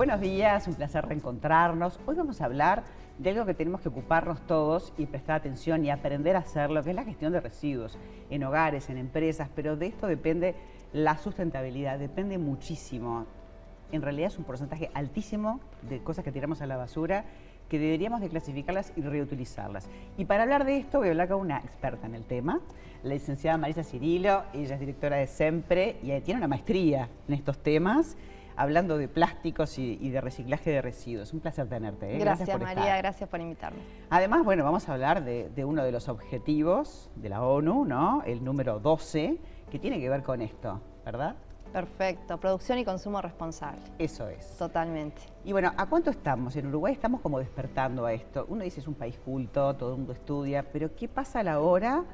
Buenos 0.00 0.22
días, 0.22 0.66
un 0.66 0.72
placer 0.72 1.04
reencontrarnos. 1.04 2.00
Hoy 2.06 2.16
vamos 2.16 2.40
a 2.40 2.46
hablar 2.46 2.84
de 3.18 3.28
algo 3.28 3.44
que 3.44 3.52
tenemos 3.52 3.82
que 3.82 3.90
ocuparnos 3.90 4.40
todos 4.46 4.94
y 4.96 5.04
prestar 5.04 5.36
atención 5.36 5.84
y 5.84 5.90
aprender 5.90 6.36
a 6.36 6.38
hacerlo, 6.38 6.82
que 6.82 6.88
es 6.88 6.96
la 6.96 7.04
gestión 7.04 7.34
de 7.34 7.40
residuos 7.40 7.98
en 8.30 8.42
hogares, 8.42 8.88
en 8.88 8.96
empresas, 8.96 9.50
pero 9.54 9.76
de 9.76 9.88
esto 9.88 10.06
depende 10.06 10.54
la 10.94 11.18
sustentabilidad, 11.18 11.98
depende 11.98 12.38
muchísimo. 12.38 13.26
En 13.92 14.00
realidad 14.00 14.28
es 14.28 14.38
un 14.38 14.44
porcentaje 14.44 14.90
altísimo 14.94 15.60
de 15.82 16.02
cosas 16.02 16.24
que 16.24 16.32
tiramos 16.32 16.62
a 16.62 16.66
la 16.66 16.78
basura 16.78 17.26
que 17.68 17.78
deberíamos 17.78 18.22
de 18.22 18.30
clasificarlas 18.30 18.94
y 18.96 19.02
reutilizarlas. 19.02 19.86
Y 20.16 20.24
para 20.24 20.44
hablar 20.44 20.64
de 20.64 20.78
esto 20.78 21.00
voy 21.00 21.08
a 21.08 21.10
hablar 21.10 21.28
con 21.28 21.40
una 21.40 21.58
experta 21.58 22.06
en 22.06 22.14
el 22.14 22.24
tema, 22.24 22.60
la 23.02 23.12
licenciada 23.12 23.58
Marisa 23.58 23.84
Cirilo, 23.84 24.44
ella 24.54 24.74
es 24.74 24.80
directora 24.80 25.18
de 25.18 25.26
SEMPRE 25.26 25.98
y 26.02 26.18
tiene 26.22 26.38
una 26.38 26.48
maestría 26.48 27.10
en 27.28 27.34
estos 27.34 27.58
temas 27.58 28.16
hablando 28.60 28.98
de 28.98 29.08
plásticos 29.08 29.78
y, 29.78 30.10
de 30.10 30.20
reciclaje 30.20 30.70
de 30.70 30.82
residuos. 30.82 31.32
Un 31.32 31.40
placer 31.40 31.66
tenerte. 31.66 32.14
¿eh? 32.14 32.18
Gracias, 32.18 32.60
María, 32.60 32.96
gracias 32.98 33.28
por 33.28 33.40
invitarme. 33.40 33.80
Además, 34.10 34.44
bueno, 34.44 34.64
vamos 34.64 34.86
a 34.88 34.92
hablar 34.92 35.24
de, 35.24 35.48
de, 35.48 35.64
uno 35.64 35.82
de 35.82 35.92
los 35.92 36.08
objetivos 36.08 37.10
de 37.16 37.30
la 37.30 37.42
ONU, 37.42 37.86
¿no? 37.86 38.22
El 38.26 38.44
número 38.44 38.78
12, 38.78 39.38
que 39.70 39.78
tiene 39.78 39.98
que 39.98 40.10
ver 40.10 40.22
con 40.22 40.42
esto, 40.42 40.80
¿verdad? 41.06 41.36
Perfecto, 41.72 42.38
producción 42.38 42.78
y 42.78 42.84
consumo 42.84 43.22
responsable. 43.22 43.80
Eso 43.98 44.28
es. 44.28 44.58
Totalmente. 44.58 45.22
Y 45.44 45.52
bueno, 45.52 45.72
¿a 45.76 45.86
cuánto 45.86 46.10
estamos? 46.10 46.54
En 46.56 46.66
Uruguay 46.66 46.92
estamos 46.92 47.22
como 47.22 47.38
despertando 47.38 48.04
a 48.04 48.12
esto. 48.12 48.44
Uno 48.48 48.64
dice 48.64 48.80
es 48.80 48.88
un 48.88 48.94
país 48.94 49.18
culto, 49.24 49.74
todo 49.76 49.92
el 49.92 49.98
mundo 49.98 50.12
estudia, 50.12 50.64
pero 50.70 50.94
¿qué 50.96 51.08
pasa 51.08 51.40
a 51.40 51.42
la 51.44 51.60
hora 51.60 52.04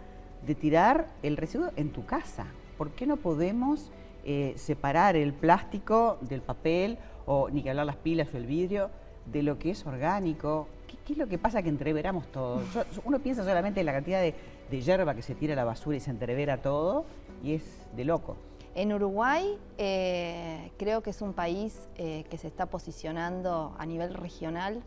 de 0.47 0.55
tirar 0.55 1.09
el 1.23 1.37
residuo 1.37 1.71
en 1.75 1.91
tu 1.91 2.05
casa? 2.05 2.47
¿Por 2.79 2.91
qué 2.91 3.07
no 3.07 3.17
podemos 3.17 3.91
eh, 4.27 4.53
separar 4.57 5.17
el 5.17 5.33
plástico 5.33 6.19
del 6.21 6.43
papel 6.43 6.99
o 7.25 7.49
ni 7.49 7.63
que 7.63 7.71
hablar 7.71 7.87
las 7.87 7.97
pilas 7.97 8.29
o 8.35 8.37
el 8.37 8.47
vidrio 8.47 8.91
de 9.25 9.43
lo 9.43 9.59
que 9.59 9.71
es 9.71 9.87
orgánico? 9.87 10.69
¿Qué, 11.07 11.13
es 11.15 11.19
lo 11.19 11.27
que 11.27 11.39
pasa 11.39 11.63
que 11.63 11.71
entreveramos 11.71 12.27
todo? 12.33 12.61
uno 13.05 13.21
piensa 13.21 13.45
solamente 13.45 13.81
en 13.81 13.87
la 13.87 13.93
cantidad 13.93 14.21
de, 14.21 14.35
de 14.71 14.81
hierba 14.83 15.15
que 15.15 15.23
se 15.23 15.35
tira 15.35 15.55
a 15.55 15.57
la 15.57 15.65
basura 15.65 15.97
y 15.97 16.01
se 16.01 16.11
entrevera 16.11 16.61
todo 16.61 17.07
y 17.43 17.55
es 17.55 17.65
de 17.97 18.05
loco. 18.05 18.37
En 18.77 18.93
Uruguay 18.93 19.59
eh, 19.79 20.71
creo 20.77 21.03
que 21.03 21.09
es 21.09 21.23
un 21.23 21.33
país 21.33 21.89
eh, 21.97 22.25
que 22.29 22.37
se 22.37 22.47
está 22.47 22.67
posicionando 22.67 23.75
a 23.79 23.87
nivel 23.87 24.13
regional 24.13 24.83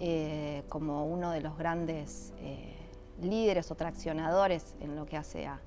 eh, 0.00 0.62
como 0.70 1.04
uno 1.04 1.30
de 1.30 1.42
los 1.42 1.58
grandes 1.58 2.32
líderes 3.20 3.70
o 3.70 3.74
traccionadores 3.74 4.74
en 4.80 4.96
lo 4.96 5.04
que 5.04 5.18
hace 5.18 5.46
a, 5.46 5.60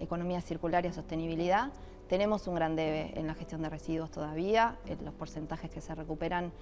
economía 0.00 0.40
circular 0.40 0.86
y 0.86 0.88
a 0.88 0.92
sostenibilidad. 0.94 1.70
Tenemos 2.08 2.46
un 2.46 2.54
gran 2.54 2.74
debe 2.76 3.12
en 3.18 3.26
la 3.26 3.34
gestión 3.34 3.62
de 3.62 3.68
residuos 3.68 4.10
todavía, 4.10 4.76
los 5.04 5.14
porcentajes 5.14 5.70
que 5.70 5.80
se 5.80 5.94
recuperan 5.94 6.52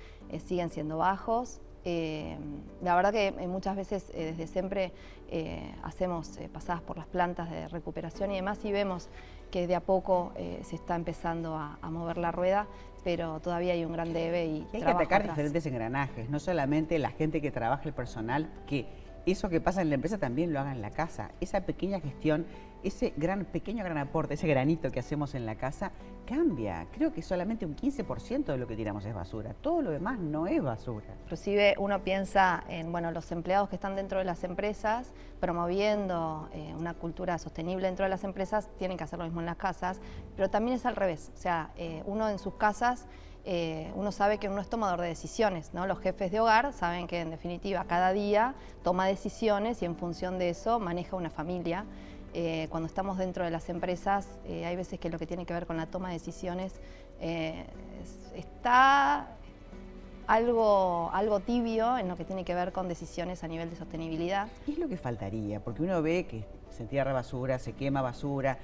siguen 0.44 0.70
siendo 0.70 0.98
bajos. 0.98 1.60
la 1.84 2.96
verdad 2.96 3.12
que 3.12 3.32
muchas 3.46 3.76
veces 3.76 4.08
desde 4.12 4.46
siempre 4.48 4.92
hacemos 5.82 6.38
pasadas 6.52 6.82
por 6.82 6.96
las 6.96 7.06
plantas 7.06 7.50
de 7.50 7.68
recuperación 7.68 8.32
y 8.32 8.36
demás 8.36 8.64
y 8.64 8.72
vemos 8.72 9.08
que 9.50 9.66
de 9.66 9.74
a 9.74 9.80
poco 9.80 10.32
eh, 10.36 10.60
se 10.64 10.76
está 10.76 10.96
empezando 10.96 11.56
a, 11.56 11.78
mover 11.90 12.18
la 12.18 12.32
rueda, 12.32 12.66
pero 13.04 13.40
todavía 13.40 13.72
hay 13.72 13.84
un 13.84 13.92
gran 13.92 14.12
debe 14.12 14.46
y, 14.46 14.66
hay 14.72 14.82
que 14.82 14.90
atacar 14.90 15.22
diferentes 15.22 15.64
engranajes, 15.66 16.28
no 16.28 16.38
solamente 16.38 16.98
la 16.98 17.10
gente 17.10 17.40
que 17.40 17.50
trabaja, 17.50 17.84
el 17.84 17.94
personal, 17.94 18.50
que 18.66 18.86
eso 19.32 19.48
que 19.48 19.60
pasa 19.60 19.82
en 19.82 19.88
la 19.88 19.96
empresa 19.96 20.18
también 20.18 20.52
lo 20.52 20.60
haga 20.60 20.72
en 20.72 20.80
la 20.80 20.90
casa. 20.90 21.30
Esa 21.40 21.62
pequeña 21.62 22.00
gestión, 22.00 22.46
ese 22.82 23.12
gran, 23.16 23.44
pequeño 23.44 23.82
gran 23.82 23.98
aporte, 23.98 24.34
ese 24.34 24.46
granito 24.46 24.90
que 24.90 25.00
hacemos 25.00 25.34
en 25.34 25.46
la 25.46 25.56
casa, 25.56 25.90
cambia. 26.26 26.86
Creo 26.92 27.12
que 27.12 27.22
solamente 27.22 27.66
un 27.66 27.74
15% 27.74 28.44
de 28.44 28.56
lo 28.56 28.66
que 28.66 28.76
tiramos 28.76 29.04
es 29.04 29.14
basura. 29.14 29.54
Todo 29.54 29.82
lo 29.82 29.90
demás 29.90 30.18
no 30.18 30.46
es 30.46 30.62
basura. 30.62 31.06
Inclusive 31.24 31.74
uno 31.78 32.02
piensa 32.02 32.64
en 32.68 32.92
bueno, 32.92 33.10
los 33.10 33.30
empleados 33.32 33.68
que 33.68 33.76
están 33.76 33.96
dentro 33.96 34.18
de 34.18 34.24
las 34.24 34.44
empresas, 34.44 35.12
promoviendo 35.40 36.48
eh, 36.52 36.74
una 36.78 36.94
cultura 36.94 37.38
sostenible 37.38 37.86
dentro 37.86 38.04
de 38.04 38.10
las 38.10 38.24
empresas, 38.24 38.68
tienen 38.78 38.96
que 38.96 39.04
hacer 39.04 39.18
lo 39.18 39.24
mismo 39.24 39.40
en 39.40 39.46
las 39.46 39.56
casas, 39.56 40.00
pero 40.36 40.50
también 40.50 40.76
es 40.76 40.86
al 40.86 40.96
revés. 40.96 41.32
O 41.34 41.38
sea, 41.38 41.70
eh, 41.76 42.02
uno 42.06 42.28
en 42.28 42.38
sus 42.38 42.54
casas 42.54 43.06
eh, 43.48 43.92
uno 43.94 44.10
sabe 44.10 44.38
que 44.38 44.48
uno 44.48 44.60
es 44.60 44.68
tomador 44.68 45.00
de 45.00 45.06
decisiones. 45.06 45.70
Los 45.72 46.00
jefes 46.00 46.32
de 46.32 46.40
hogar 46.40 46.72
saben 46.72 47.06
que 47.06 47.20
en 47.20 47.30
definitiva 47.30 47.84
cada 47.84 48.12
día 48.12 48.56
toma 48.82 49.06
decisiones 49.06 49.80
y 49.82 49.84
en 49.84 49.94
función 49.94 50.40
de 50.40 50.50
eso 50.50 50.80
maneja 50.80 51.14
una 51.14 51.30
familia. 51.30 51.84
Eh, 52.34 52.66
cuando 52.70 52.88
estamos 52.88 53.18
dentro 53.18 53.44
de 53.44 53.52
las 53.52 53.68
empresas, 53.68 54.26
eh, 54.46 54.66
hay 54.66 54.74
veces 54.74 54.98
que 54.98 55.08
lo 55.10 55.18
que 55.20 55.28
tiene 55.28 55.46
que 55.46 55.54
ver 55.54 55.64
con 55.64 55.76
la 55.76 55.86
toma 55.86 56.08
de 56.08 56.14
decisiones 56.14 56.74
está 58.34 59.28
algo, 60.26 61.08
algo 61.12 61.38
tibio 61.38 61.96
en 61.98 62.08
lo 62.08 62.16
que 62.16 62.24
tiene 62.24 62.44
que 62.44 62.54
ver 62.54 62.72
con 62.72 62.88
decisiones 62.88 63.44
a 63.44 63.48
nivel 63.48 63.70
de 63.70 63.76
sostenibilidad. 63.76 64.48
¿Qué 64.66 64.72
es 64.72 64.78
lo 64.78 64.88
que 64.88 64.96
faltaría? 64.96 65.60
Porque 65.60 65.84
uno 65.84 66.02
ve 66.02 66.26
que 66.26 66.44
se 66.70 66.82
entierra 66.82 67.12
basura, 67.12 67.60
se 67.60 67.74
quema 67.74 68.02
basura. 68.02 68.58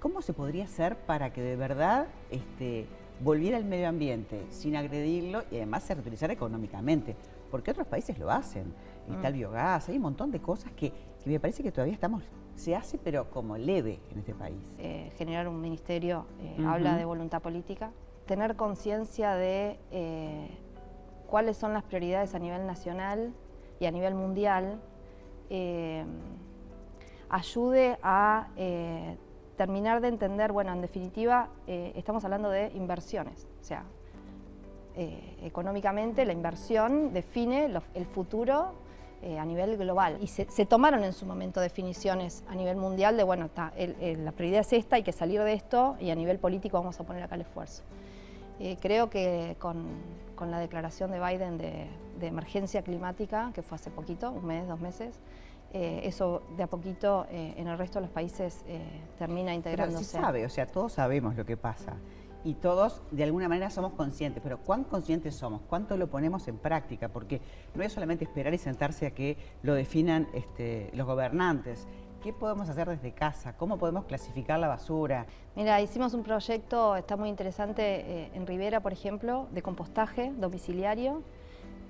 ¿Cómo 0.00 0.22
se 0.22 0.32
podría 0.32 0.64
hacer 0.64 0.96
para 0.96 1.30
que 1.30 1.42
de 1.42 1.56
verdad 1.56 2.06
este, 2.30 2.86
volviera 3.20 3.56
al 3.56 3.64
medio 3.64 3.88
ambiente 3.88 4.46
sin 4.50 4.76
agredirlo 4.76 5.42
y 5.50 5.56
además 5.56 5.84
se 5.84 5.94
reutilizar 5.94 6.30
económicamente, 6.30 7.16
porque 7.50 7.70
otros 7.70 7.86
países 7.86 8.18
lo 8.18 8.30
hacen. 8.30 8.72
Está 9.10 9.28
el 9.28 9.34
mm. 9.34 9.38
biogás, 9.38 9.88
hay 9.88 9.96
un 9.96 10.02
montón 10.02 10.30
de 10.30 10.40
cosas 10.40 10.72
que, 10.72 10.92
me 11.24 11.40
parece 11.40 11.62
que 11.62 11.72
todavía 11.72 11.94
estamos, 11.94 12.22
se 12.54 12.74
hace 12.76 12.98
pero 12.98 13.30
como 13.30 13.56
leve 13.56 14.00
en 14.10 14.18
este 14.18 14.34
país. 14.34 14.58
Eh, 14.78 15.12
generar 15.16 15.48
un 15.48 15.60
ministerio 15.60 16.26
eh, 16.40 16.64
habla 16.66 16.96
de 16.96 17.04
voluntad 17.04 17.40
política, 17.42 17.92
tener 18.26 18.56
conciencia 18.56 19.34
de 19.34 19.78
eh, 19.90 20.48
cuáles 21.26 21.56
son 21.56 21.72
las 21.72 21.82
prioridades 21.82 22.34
a 22.34 22.38
nivel 22.38 22.66
nacional 22.66 23.32
y 23.80 23.86
a 23.86 23.90
nivel 23.90 24.14
mundial, 24.14 24.80
ayude 27.28 27.98
a 28.02 28.48
terminar 29.56 30.00
de 30.00 30.08
entender, 30.08 30.52
bueno, 30.52 30.72
en 30.72 30.80
definitiva, 30.80 31.48
eh, 31.66 31.92
estamos 31.96 32.24
hablando 32.24 32.50
de 32.50 32.70
inversiones, 32.74 33.46
o 33.60 33.64
sea, 33.64 33.84
eh, 34.96 35.36
económicamente 35.42 36.24
la 36.24 36.32
inversión 36.32 37.12
define 37.12 37.68
el 37.94 38.06
futuro 38.06 38.72
eh, 39.22 39.38
a 39.38 39.44
nivel 39.44 39.76
global. 39.76 40.18
Y 40.20 40.28
se, 40.28 40.44
tomaron 40.66 41.02
en 41.02 41.12
su 41.12 41.26
momento 41.26 41.60
definiciones 41.60 42.44
a 42.48 42.54
nivel 42.54 42.76
mundial 42.76 43.16
de, 43.16 43.24
bueno, 43.24 43.50
la 43.56 44.32
prioridad 44.32 44.60
es 44.60 44.72
esta, 44.72 44.96
hay 44.96 45.02
que 45.02 45.12
salir 45.12 45.42
de 45.42 45.52
esto 45.52 45.96
y 46.00 46.10
a 46.10 46.14
nivel 46.14 46.38
político 46.38 46.78
vamos 46.78 47.00
a 47.00 47.04
poner 47.04 47.22
acá 47.22 47.34
el 47.34 47.40
esfuerzo. 47.40 47.82
creo 48.80 49.10
que 49.10 49.56
con, 49.58 49.86
la 50.48 50.58
declaración 50.58 51.10
de 51.10 51.20
Biden 51.20 51.58
de, 51.58 51.88
de 52.20 52.26
emergencia 52.26 52.82
climática, 52.82 53.50
que 53.54 53.62
fue 53.62 53.76
hace 53.76 53.90
poquito, 53.90 54.30
un 54.30 54.44
mes, 54.44 54.68
dos 54.68 54.78
meses, 54.78 55.18
eh, 55.76 56.02
eso 56.04 56.44
de 56.56 56.62
a 56.62 56.68
poquito 56.68 57.26
eh, 57.32 57.54
en 57.56 57.66
el 57.66 57.76
resto 57.76 57.98
de 57.98 58.02
los 58.02 58.10
países 58.12 58.62
eh, 58.68 58.80
termina 59.18 59.52
integrándose. 59.52 60.04
Pero 60.12 60.22
se 60.22 60.24
sabe, 60.24 60.46
o 60.46 60.48
sea, 60.48 60.66
todos 60.66 60.92
sabemos 60.92 61.34
lo 61.34 61.44
que 61.44 61.56
pasa 61.56 61.94
y 62.44 62.54
todos 62.54 63.02
de 63.10 63.24
alguna 63.24 63.48
manera 63.48 63.70
somos 63.70 63.92
conscientes, 63.94 64.40
pero 64.40 64.58
¿cuán 64.58 64.84
conscientes 64.84 65.34
somos? 65.34 65.62
¿Cuánto 65.68 65.96
lo 65.96 66.06
ponemos 66.06 66.46
en 66.46 66.58
práctica? 66.58 67.08
Porque 67.08 67.40
no 67.74 67.82
es 67.82 67.92
solamente 67.92 68.22
esperar 68.22 68.54
y 68.54 68.58
sentarse 68.58 69.08
a 69.08 69.10
que 69.10 69.36
lo 69.62 69.74
definan 69.74 70.28
este, 70.32 70.92
los 70.94 71.08
gobernantes. 71.08 71.88
¿Qué 72.22 72.32
podemos 72.32 72.68
hacer 72.68 72.88
desde 72.88 73.12
casa? 73.12 73.56
¿Cómo 73.56 73.76
podemos 73.76 74.04
clasificar 74.04 74.60
la 74.60 74.68
basura? 74.68 75.26
Mira, 75.56 75.80
hicimos 75.80 76.14
un 76.14 76.22
proyecto, 76.22 76.94
está 76.94 77.16
muy 77.16 77.28
interesante, 77.28 78.30
en 78.32 78.46
Rivera, 78.46 78.78
por 78.78 78.92
ejemplo, 78.92 79.48
de 79.50 79.60
compostaje 79.60 80.32
domiciliario 80.36 81.24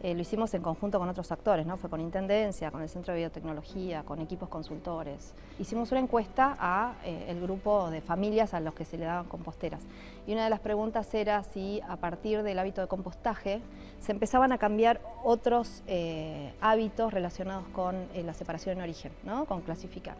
eh, 0.05 0.15
lo 0.15 0.21
hicimos 0.21 0.53
en 0.53 0.61
conjunto 0.61 0.99
con 0.99 1.09
otros 1.09 1.33
actores, 1.33 1.65
¿no? 1.65 1.79
fue 1.79 1.89
con 1.89 1.99
Intendencia, 1.99 2.71
con 2.71 2.83
el 2.83 2.91
Centro 2.91 3.15
de 3.15 3.21
Biotecnología, 3.21 4.03
con 4.03 4.21
equipos 4.21 4.51
consultores. 4.51 5.33
Hicimos 5.59 5.93
una 5.93 6.01
encuesta 6.03 6.59
a 6.61 6.97
eh, 7.07 7.25
el 7.29 7.41
grupo 7.41 7.89
de 7.89 8.03
familias 8.03 8.53
a 8.53 8.61
los 8.61 8.75
que 8.75 8.85
se 8.85 8.99
le 8.99 9.07
daban 9.07 9.25
composteras. 9.25 9.81
Y 10.27 10.35
una 10.35 10.45
de 10.45 10.51
las 10.51 10.61
preguntas 10.61 11.15
era 11.15 11.43
si 11.43 11.81
a 11.89 11.97
partir 11.97 12.43
del 12.43 12.59
hábito 12.59 12.83
de 12.83 12.87
compostaje 12.87 13.63
se 13.99 14.13
empezaban 14.13 14.53
a 14.53 14.59
cambiar 14.59 15.01
otros 15.23 15.83
eh, 15.87 16.53
hábitos 16.61 17.11
relacionados 17.11 17.67
con 17.69 18.07
la 18.15 18.35
separación 18.35 18.77
en 18.77 18.83
origen, 18.83 19.11
¿no? 19.23 19.47
con 19.47 19.63
clasificar. 19.63 20.19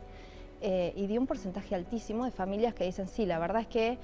y 0.63 1.07
dio 1.07 1.21
un 1.21 1.27
porcentaje 1.27 1.75
altísimo 1.75 2.25
de 2.25 2.31
familias 2.31 2.73
que 2.73 2.85
dicen, 2.85 3.07
sí, 3.07 3.27
la 3.27 3.39
verdad 3.39 3.61
es 3.61 3.67
que 3.67 3.99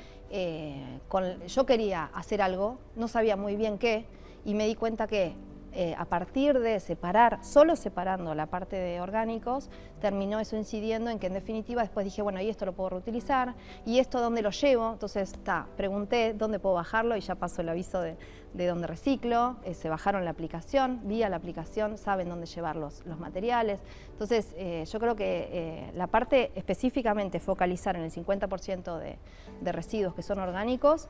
yo 1.47 1.65
quería 1.65 2.11
hacer 2.13 2.43
algo, 2.43 2.77
no 2.97 3.09
sabía 3.09 3.37
muy 3.37 3.57
bien 3.57 3.79
qué, 3.79 4.05
y 4.45 4.53
me 4.53 4.67
di 4.67 4.75
cuenta 4.75 5.07
que 5.07 5.33
eh, 5.73 5.95
a 5.97 6.05
partir 6.05 6.59
de 6.59 6.81
separar, 6.81 7.45
solo 7.45 7.77
separando 7.77 8.35
la 8.35 8.47
parte 8.47 8.77
de 8.77 9.01
orgánicos, 9.01 9.71
terminó 10.01 10.41
eso 10.41 10.57
incidiendo 10.57 11.11
en 11.11 11.19
que 11.19 11.29
en 11.29 11.35
definitiva 11.35 11.83
después 11.83 12.05
dije, 12.05 12.23
bueno, 12.23 12.41
y 12.41 12.49
esto 12.49 12.67
lo 12.67 12.73
puedo 12.73 12.91
reutilizar, 12.91 13.55
y 13.87 13.99
esto 13.99 14.21
dónde 14.21 14.43
lo 14.43 14.51
llevo, 14.51 14.93
entonces 14.93 15.33
está, 15.33 15.67
pregunté 15.77 16.35
dónde 16.35 16.59
puedo 16.59 16.75
bajarlo 16.75 17.17
y 17.17 17.21
ya 17.21 17.37
pasó 17.37 17.63
el 17.63 17.69
aviso 17.69 18.01
de, 18.01 18.17
dónde 18.53 18.89
reciclo, 18.89 19.59
eh, 19.65 19.75
se 19.75 19.89
bajaron 19.89 20.25
la 20.25 20.33
aplicación, 20.33 21.01
vía 21.05 21.29
la 21.29 21.37
aplicación 21.37 21.99
saben 21.99 22.29
dónde 22.29 22.47
llevar 22.47 22.75
los, 22.75 23.07
materiales, 23.19 23.81
entonces 24.11 24.55
eh, 24.57 24.85
yo 24.91 24.99
creo 24.99 25.15
que 25.15 25.91
la 25.95 26.09
parte 26.09 26.51
específicamente 26.55 27.39
focalizar 27.39 27.95
en 27.97 28.03
el 28.03 28.11
50% 28.11 28.99
de, 28.99 29.19
de, 29.61 29.73
residuos 29.73 30.15
que 30.15 30.23
son 30.23 30.41
orgánicos, 30.41 31.09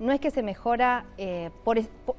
no 0.00 0.12
es 0.12 0.20
que 0.20 0.30
se 0.30 0.42
mejora 0.42 1.04
eh, 1.16 1.50
por, 1.64 1.80
por, 2.04 2.16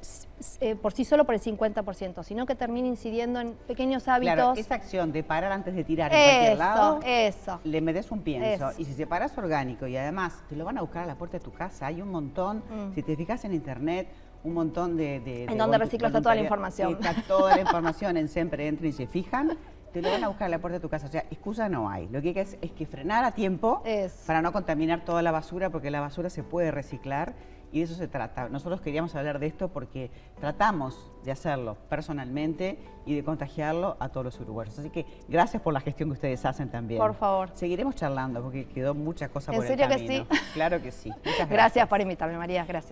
eh, 0.60 0.74
por, 0.74 0.92
sí 0.92 1.04
solo 1.04 1.24
por 1.24 1.34
el 1.34 1.40
50%, 1.40 2.22
sino 2.22 2.46
que 2.46 2.54
termina 2.54 2.88
incidiendo 2.88 3.40
en 3.40 3.54
pequeños 3.66 4.08
hábitos. 4.08 4.34
Claro, 4.34 4.54
esa 4.54 4.74
acción 4.74 5.12
de 5.12 5.22
parar 5.22 5.52
antes 5.52 5.74
de 5.74 5.84
tirar 5.84 6.12
en 6.12 6.22
cualquier 6.22 6.58
lado, 6.58 7.00
eso. 7.04 7.60
le 7.64 7.80
metes 7.80 8.10
un 8.10 8.22
pienso. 8.22 8.70
Y 8.78 8.84
si 8.84 8.94
se 8.94 9.06
paras 9.06 9.36
orgánico 9.38 9.86
y 9.86 9.96
además 9.96 10.42
te 10.48 10.56
lo 10.56 10.64
van 10.64 10.78
a 10.78 10.82
buscar 10.82 11.04
a 11.04 11.06
la 11.06 11.16
puerta 11.16 11.38
de 11.38 11.44
tu 11.44 11.52
casa, 11.52 11.86
hay 11.86 12.02
un 12.02 12.10
montón, 12.10 12.58
mm. 12.58 12.94
si 12.94 13.02
te 13.02 13.16
fijas 13.16 13.44
en 13.44 13.54
internet, 13.54 14.08
un 14.42 14.54
montón 14.54 14.96
de... 14.96 15.20
de 15.20 15.44
en 15.44 15.58
donde 15.58 15.76
reciclo 15.76 16.06
está 16.06 16.20
toda 16.20 16.34
la 16.34 16.40
información. 16.40 16.92
Está 16.92 17.14
toda 17.28 17.56
la 17.56 17.62
información 17.62 18.16
en 18.16 18.28
Siempre 18.28 18.68
Entren 18.68 18.90
y 18.90 18.92
se 18.92 19.06
fijan 19.06 19.58
te 19.92 20.02
lo 20.02 20.10
van 20.10 20.22
a 20.24 20.28
buscar 20.28 20.46
a 20.46 20.50
la 20.50 20.58
puerta 20.58 20.78
de 20.78 20.80
tu 20.80 20.88
casa. 20.88 21.06
O 21.06 21.10
sea, 21.10 21.24
excusa 21.30 21.68
no 21.68 21.90
hay. 21.90 22.08
Lo 22.08 22.22
que 22.22 22.28
hay 22.28 22.34
que 22.34 22.40
hacer 22.40 22.58
es 22.62 22.70
que 22.72 22.86
frenar 22.86 23.24
a 23.24 23.32
tiempo 23.32 23.82
para 24.26 24.42
no 24.42 24.52
contaminar 24.52 25.04
toda 25.04 25.22
la 25.22 25.32
basura, 25.32 25.70
porque 25.70 25.90
la 25.90 26.00
basura 26.00 26.30
se 26.30 26.42
puede 26.42 26.70
reciclar 26.70 27.34
y 27.72 27.78
de 27.78 27.84
eso 27.84 27.94
se 27.94 28.08
trata. 28.08 28.48
Nosotros 28.48 28.80
queríamos 28.80 29.14
hablar 29.14 29.38
de 29.38 29.46
esto 29.46 29.68
porque 29.68 30.10
tratamos 30.38 31.10
de 31.24 31.32
hacerlo 31.32 31.76
personalmente 31.88 32.78
y 33.06 33.14
de 33.14 33.24
contagiarlo 33.24 33.96
a 34.00 34.08
todos 34.08 34.24
los 34.24 34.40
uruguayos. 34.40 34.78
Así 34.78 34.90
que 34.90 35.06
gracias 35.28 35.62
por 35.62 35.72
la 35.72 35.80
gestión 35.80 36.08
que 36.08 36.14
ustedes 36.14 36.44
hacen 36.44 36.70
también. 36.70 37.00
Por 37.00 37.14
favor. 37.14 37.50
Seguiremos 37.54 37.94
charlando 37.94 38.42
porque 38.42 38.66
quedó 38.66 38.94
muchas 38.94 39.30
cosas 39.30 39.54
por 39.54 39.64
el 39.64 39.78
camino. 39.78 39.98
que 39.98 40.08
sí? 40.08 40.42
Claro 40.54 40.82
que 40.82 40.90
sí. 40.90 41.08
Muchas 41.08 41.24
gracias. 41.24 41.50
gracias 41.50 41.88
por 41.88 42.00
invitarme, 42.00 42.36
María. 42.36 42.64
Gracias. 42.64 42.88